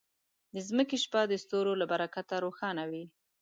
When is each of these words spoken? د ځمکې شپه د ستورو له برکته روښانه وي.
د 0.53 0.55
ځمکې 0.67 0.97
شپه 1.03 1.21
د 1.27 1.33
ستورو 1.43 1.73
له 1.81 1.85
برکته 1.91 2.35
روښانه 2.45 2.83
وي. 2.91 3.03